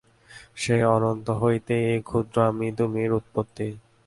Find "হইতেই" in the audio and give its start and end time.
1.41-1.83